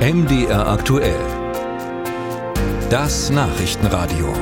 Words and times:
MDR 0.00 0.66
aktuell. 0.66 1.20
Das 2.88 3.28
Nachrichtenradio. 3.28 4.32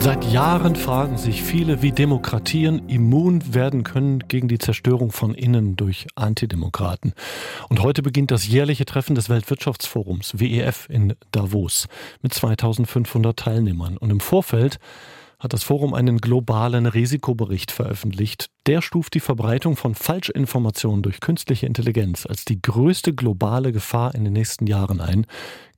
Seit 0.00 0.22
Jahren 0.26 0.76
fragen 0.76 1.16
sich 1.16 1.42
viele, 1.42 1.80
wie 1.80 1.92
Demokratien 1.92 2.90
immun 2.90 3.54
werden 3.54 3.84
können 3.84 4.18
gegen 4.28 4.48
die 4.48 4.58
Zerstörung 4.58 5.12
von 5.12 5.32
innen 5.32 5.76
durch 5.76 6.08
Antidemokraten. 6.14 7.14
Und 7.70 7.80
heute 7.80 8.02
beginnt 8.02 8.30
das 8.30 8.46
jährliche 8.46 8.84
Treffen 8.84 9.14
des 9.14 9.30
Weltwirtschaftsforums 9.30 10.38
WEF 10.38 10.90
in 10.90 11.14
Davos 11.32 11.88
mit 12.20 12.34
2500 12.34 13.34
Teilnehmern. 13.34 13.96
Und 13.96 14.10
im 14.10 14.20
Vorfeld 14.20 14.78
hat 15.44 15.52
das 15.52 15.62
Forum 15.62 15.94
einen 15.94 16.18
globalen 16.18 16.86
Risikobericht 16.86 17.70
veröffentlicht. 17.70 18.48
Der 18.66 18.80
stuft 18.82 19.14
die 19.14 19.20
Verbreitung 19.20 19.76
von 19.76 19.94
Falschinformationen 19.94 21.02
durch 21.02 21.20
künstliche 21.20 21.66
Intelligenz 21.66 22.26
als 22.26 22.44
die 22.44 22.60
größte 22.60 23.14
globale 23.14 23.70
Gefahr 23.70 24.14
in 24.14 24.24
den 24.24 24.32
nächsten 24.32 24.66
Jahren 24.66 25.00
ein, 25.00 25.26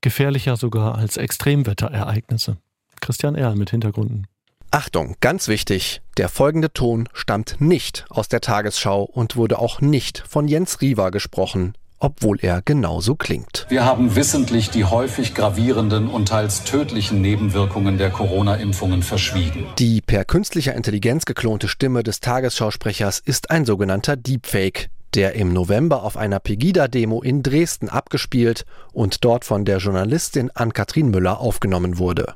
gefährlicher 0.01 0.57
sogar 0.57 0.95
als 0.95 1.17
Extremwetterereignisse. 1.17 2.59
Christian 3.01 3.35
Erl 3.35 3.57
mit 3.57 3.71
Hintergründen. 3.71 4.29
Achtung, 4.71 5.17
ganz 5.21 5.49
wichtig, 5.49 6.01
der 6.17 6.29
folgende 6.29 6.73
Ton 6.73 7.09
stammt 7.13 7.61
nicht 7.61 8.07
aus 8.09 8.29
der 8.29 8.41
Tagesschau 8.41 9.03
und 9.03 9.37
wurde 9.37 9.59
auch 9.59 9.81
nicht 9.81 10.23
von 10.29 10.49
Jens 10.49 10.81
Riewer 10.81 11.11
gesprochen 11.11 11.75
obwohl 11.99 12.39
er 12.41 12.63
genauso 12.63 13.15
klingt. 13.15 13.67
Wir 13.69 13.85
haben 13.85 14.17
wissentlich 14.17 14.71
die 14.71 14.85
häufig 14.85 15.35
gravierenden 15.35 16.09
und 16.09 16.29
teils 16.29 16.65
tödlichen 16.65 17.21
Nebenwirkungen 17.21 17.99
der 17.99 18.11
Corona-Impfungen 18.11 19.03
verschwiegen. 19.03 19.67
Die 19.79 20.01
per 20.01 20.25
künstlicher 20.25 20.75
Intelligenz 20.75 21.25
geklonte 21.25 21.69
Stimme 21.69 22.03
des 22.03 22.21
Tagesschausprechers 22.21 23.21
ist 23.21 23.51
ein 23.51 23.65
sogenannter 23.65 24.17
Deepfake, 24.17 24.89
der 25.15 25.35
im 25.35 25.53
November 25.53 26.03
auf 26.03 26.17
einer 26.17 26.41
Pegida-Demo 26.41 27.23
in 27.23 27.43
Dresden 27.43 27.89
abgespielt 27.89 28.65
und 28.93 29.25
dort 29.25 29.45
von 29.45 29.65
der 29.65 29.79
Journalistin 29.79 30.51
Ann-Kathrin 30.55 31.11
Müller 31.11 31.41
aufgenommen 31.41 31.99
wurde. 31.99 32.35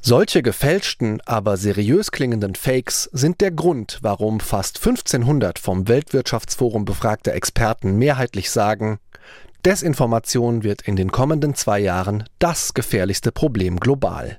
Solche 0.00 0.42
gefälschten, 0.42 1.20
aber 1.26 1.56
seriös 1.56 2.12
klingenden 2.12 2.54
Fakes 2.54 3.04
sind 3.12 3.40
der 3.40 3.50
Grund, 3.50 3.98
warum 4.00 4.38
fast 4.40 4.78
1500 4.78 5.58
vom 5.58 5.88
Weltwirtschaftsforum 5.88 6.84
befragte 6.84 7.32
Experten 7.32 7.96
mehrheitlich 7.98 8.50
sagen, 8.50 8.98
Desinformation 9.66 10.62
wird 10.62 10.82
in 10.82 10.94
den 10.94 11.10
kommenden 11.10 11.54
zwei 11.54 11.80
Jahren 11.80 12.24
das 12.38 12.74
gefährlichste 12.74 13.32
Problem 13.32 13.80
global. 13.80 14.38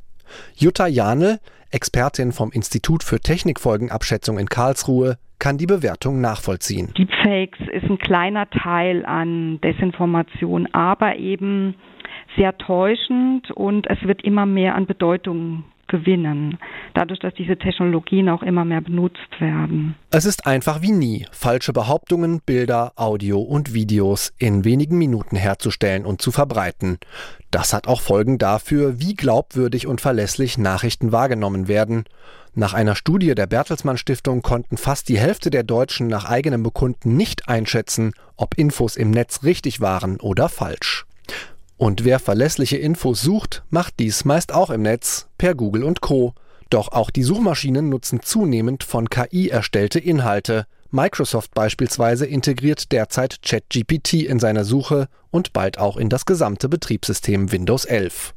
Jutta 0.55 0.87
Janel, 0.87 1.39
Expertin 1.71 2.31
vom 2.31 2.51
Institut 2.51 3.03
für 3.03 3.19
Technikfolgenabschätzung 3.19 4.39
in 4.39 4.47
Karlsruhe, 4.47 5.17
kann 5.39 5.57
die 5.57 5.67
Bewertung 5.67 6.21
nachvollziehen. 6.21 6.93
Deepfakes 6.97 7.59
ist 7.73 7.89
ein 7.89 7.97
kleiner 7.97 8.49
Teil 8.49 9.05
an 9.05 9.59
Desinformation, 9.61 10.67
aber 10.73 11.17
eben 11.17 11.75
sehr 12.35 12.57
täuschend 12.57 13.51
und 13.51 13.87
es 13.87 14.01
wird 14.03 14.23
immer 14.23 14.45
mehr 14.45 14.75
an 14.75 14.85
Bedeutung 14.85 15.63
gewinnen, 15.89 16.57
dadurch, 16.93 17.19
dass 17.19 17.33
diese 17.33 17.57
Technologien 17.57 18.29
auch 18.29 18.43
immer 18.43 18.63
mehr 18.63 18.79
benutzt 18.79 19.17
werden. 19.39 19.95
Es 20.11 20.25
ist 20.25 20.47
einfach 20.47 20.81
wie 20.81 20.91
nie, 20.91 21.25
falsche 21.31 21.73
Behauptungen, 21.73 22.41
Bilder, 22.45 22.93
Audio 22.95 23.39
und 23.39 23.73
Videos 23.73 24.31
in 24.37 24.63
wenigen 24.63 24.97
Minuten 24.97 25.35
herzustellen 25.35 26.05
und 26.05 26.21
zu 26.21 26.31
verbreiten. 26.31 26.99
Das 27.51 27.73
hat 27.73 27.87
auch 27.87 28.01
Folgen 28.01 28.37
dafür, 28.37 29.01
wie 29.01 29.15
glaubwürdig 29.15 29.87
und 29.87 29.99
verlässlich 29.99 30.57
Nachrichten 30.57 31.11
wahrgenommen 31.11 31.67
werden. 31.67 32.05
Nach 32.55 32.73
einer 32.73 32.95
Studie 32.95 33.35
der 33.35 33.47
Bertelsmann 33.47 33.97
Stiftung 33.97 34.41
konnten 34.41 34.77
fast 34.77 35.09
die 35.09 35.19
Hälfte 35.19 35.49
der 35.49 35.63
Deutschen 35.63 36.07
nach 36.07 36.25
eigenem 36.25 36.63
Bekunden 36.63 37.15
nicht 37.15 37.47
einschätzen, 37.47 38.13
ob 38.37 38.55
Infos 38.57 38.95
im 38.95 39.11
Netz 39.11 39.43
richtig 39.43 39.81
waren 39.81 40.19
oder 40.19 40.49
falsch. 40.49 41.05
Und 41.79 42.03
wer 42.03 42.19
verlässliche 42.19 42.75
Infos 42.75 43.21
sucht, 43.21 43.63
macht 43.69 43.99
dies 43.99 44.25
meist 44.25 44.53
auch 44.53 44.69
im 44.69 44.81
Netz, 44.81 45.29
per 45.37 45.55
Google 45.55 45.85
und 45.85 46.01
Co. 46.01 46.33
Doch 46.69 46.89
auch 46.91 47.09
die 47.09 47.23
Suchmaschinen 47.23 47.87
nutzen 47.87 48.19
zunehmend 48.21 48.83
von 48.83 49.09
KI 49.09 49.47
erstellte 49.47 49.97
Inhalte. 49.97 50.65
Microsoft 50.91 51.53
beispielsweise 51.53 52.25
integriert 52.25 52.91
derzeit 52.91 53.41
ChatGPT 53.43 54.25
in 54.25 54.39
seine 54.39 54.65
Suche 54.65 55.07
und 55.31 55.53
bald 55.53 55.79
auch 55.79 55.95
in 55.95 56.09
das 56.09 56.25
gesamte 56.25 56.67
Betriebssystem 56.67 57.53
Windows 57.53 57.85
11. 57.85 58.33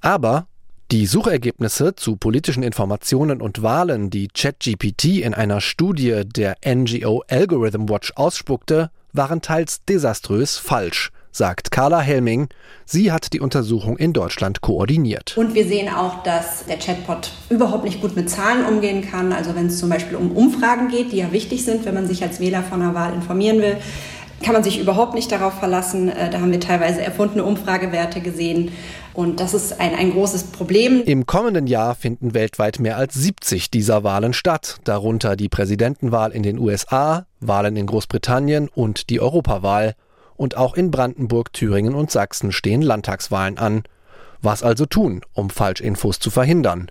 Aber 0.00 0.48
die 0.90 1.06
Suchergebnisse 1.06 1.94
zu 1.94 2.16
politischen 2.16 2.64
Informationen 2.64 3.40
und 3.40 3.62
Wahlen, 3.62 4.10
die 4.10 4.26
ChatGPT 4.26 5.20
in 5.20 5.32
einer 5.32 5.60
Studie 5.60 6.22
der 6.26 6.56
NGO 6.66 7.22
Algorithm 7.28 7.88
Watch 7.88 8.14
ausspuckte, 8.16 8.90
waren 9.12 9.42
teils 9.42 9.84
desaströs 9.84 10.58
falsch 10.58 11.12
sagt 11.30 11.70
Carla 11.70 12.00
Helming. 12.00 12.48
Sie 12.84 13.12
hat 13.12 13.32
die 13.32 13.40
Untersuchung 13.40 13.96
in 13.96 14.12
Deutschland 14.12 14.60
koordiniert. 14.60 15.36
Und 15.36 15.54
wir 15.54 15.66
sehen 15.66 15.88
auch, 15.88 16.22
dass 16.22 16.64
der 16.66 16.78
Chatbot 16.78 17.30
überhaupt 17.48 17.84
nicht 17.84 18.00
gut 18.00 18.16
mit 18.16 18.28
Zahlen 18.28 18.64
umgehen 18.64 19.02
kann. 19.02 19.32
Also 19.32 19.54
wenn 19.54 19.66
es 19.66 19.78
zum 19.78 19.88
Beispiel 19.88 20.16
um 20.16 20.32
Umfragen 20.32 20.88
geht, 20.88 21.12
die 21.12 21.18
ja 21.18 21.32
wichtig 21.32 21.64
sind, 21.64 21.84
wenn 21.84 21.94
man 21.94 22.06
sich 22.06 22.22
als 22.22 22.40
Wähler 22.40 22.62
von 22.62 22.82
einer 22.82 22.94
Wahl 22.94 23.14
informieren 23.14 23.60
will, 23.60 23.76
kann 24.42 24.54
man 24.54 24.62
sich 24.62 24.80
überhaupt 24.80 25.14
nicht 25.14 25.30
darauf 25.30 25.54
verlassen. 25.54 26.08
Äh, 26.08 26.30
da 26.30 26.40
haben 26.40 26.50
wir 26.50 26.60
teilweise 26.60 27.02
erfundene 27.02 27.44
Umfragewerte 27.44 28.20
gesehen. 28.20 28.72
Und 29.12 29.40
das 29.40 29.54
ist 29.54 29.80
ein, 29.80 29.94
ein 29.94 30.12
großes 30.12 30.44
Problem. 30.44 31.02
Im 31.04 31.26
kommenden 31.26 31.66
Jahr 31.66 31.94
finden 31.94 32.32
weltweit 32.32 32.78
mehr 32.78 32.96
als 32.96 33.14
70 33.14 33.70
dieser 33.70 34.04
Wahlen 34.04 34.32
statt, 34.32 34.78
darunter 34.84 35.36
die 35.36 35.48
Präsidentenwahl 35.48 36.32
in 36.32 36.42
den 36.42 36.58
USA, 36.58 37.26
Wahlen 37.40 37.76
in 37.76 37.86
Großbritannien 37.86 38.68
und 38.68 39.10
die 39.10 39.20
Europawahl 39.20 39.94
und 40.40 40.56
auch 40.56 40.74
in 40.74 40.90
Brandenburg, 40.90 41.52
Thüringen 41.52 41.94
und 41.94 42.10
Sachsen 42.10 42.50
stehen 42.50 42.80
Landtagswahlen 42.80 43.58
an. 43.58 43.82
Was 44.40 44.62
also 44.62 44.86
tun, 44.86 45.20
um 45.34 45.50
Falschinfos 45.50 46.18
zu 46.18 46.30
verhindern? 46.30 46.90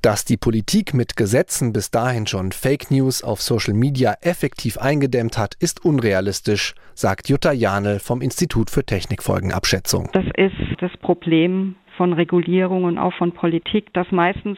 Dass 0.00 0.24
die 0.24 0.36
Politik 0.36 0.94
mit 0.94 1.16
Gesetzen 1.16 1.72
bis 1.72 1.90
dahin 1.90 2.28
schon 2.28 2.52
Fake 2.52 2.92
News 2.92 3.24
auf 3.24 3.42
Social 3.42 3.74
Media 3.74 4.14
effektiv 4.20 4.78
eingedämmt 4.78 5.36
hat, 5.36 5.56
ist 5.58 5.84
unrealistisch, 5.84 6.76
sagt 6.94 7.28
Jutta 7.28 7.50
Janel 7.50 7.98
vom 7.98 8.20
Institut 8.20 8.70
für 8.70 8.84
Technikfolgenabschätzung. 8.84 10.10
Das 10.12 10.26
ist 10.36 10.80
das 10.80 10.96
Problem 10.98 11.74
von 11.96 12.12
Regulierung 12.12 12.84
und 12.84 12.96
auch 12.96 13.12
von 13.14 13.32
Politik, 13.32 13.92
dass 13.92 14.06
meistens 14.12 14.56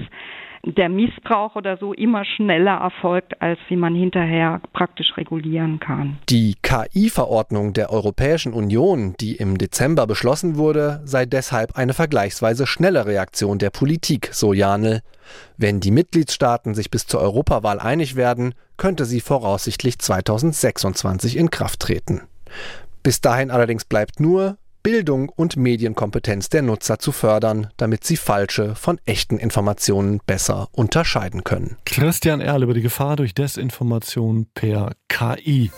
der 0.64 0.88
Missbrauch 0.88 1.56
oder 1.56 1.76
so 1.78 1.92
immer 1.92 2.24
schneller 2.24 2.76
erfolgt, 2.76 3.40
als 3.40 3.58
wie 3.68 3.76
man 3.76 3.94
hinterher 3.94 4.60
praktisch 4.72 5.16
regulieren 5.16 5.80
kann. 5.80 6.18
Die 6.28 6.56
KI-Verordnung 6.62 7.72
der 7.72 7.90
Europäischen 7.90 8.52
Union, 8.52 9.14
die 9.20 9.36
im 9.36 9.56
Dezember 9.56 10.06
beschlossen 10.06 10.56
wurde, 10.56 11.00
sei 11.04 11.24
deshalb 11.26 11.76
eine 11.76 11.94
vergleichsweise 11.94 12.66
schnelle 12.66 13.06
Reaktion 13.06 13.58
der 13.58 13.70
Politik, 13.70 14.30
so 14.32 14.52
Janel. 14.52 15.00
Wenn 15.56 15.80
die 15.80 15.92
Mitgliedstaaten 15.92 16.74
sich 16.74 16.90
bis 16.90 17.06
zur 17.06 17.20
Europawahl 17.20 17.80
einig 17.80 18.16
werden, 18.16 18.54
könnte 18.76 19.04
sie 19.04 19.20
voraussichtlich 19.20 19.98
2026 19.98 21.36
in 21.36 21.50
Kraft 21.50 21.80
treten. 21.80 22.22
Bis 23.02 23.20
dahin 23.20 23.50
allerdings 23.50 23.84
bleibt 23.84 24.20
nur, 24.20 24.58
Bildung 24.82 25.28
und 25.28 25.56
Medienkompetenz 25.56 26.48
der 26.48 26.62
Nutzer 26.62 26.98
zu 26.98 27.12
fördern, 27.12 27.68
damit 27.76 28.04
sie 28.04 28.16
falsche 28.16 28.74
von 28.74 28.98
echten 29.04 29.38
Informationen 29.38 30.20
besser 30.26 30.68
unterscheiden 30.72 31.44
können. 31.44 31.76
Christian 31.84 32.40
Erl 32.40 32.62
über 32.62 32.74
die 32.74 32.82
Gefahr 32.82 33.16
durch 33.16 33.34
Desinformation 33.34 34.46
per 34.54 34.92
KI. 35.08 35.70